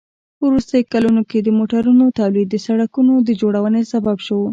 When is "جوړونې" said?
3.41-3.81